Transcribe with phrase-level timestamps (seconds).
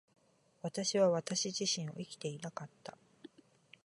[0.63, 2.97] 私は私自身を生きていなかった。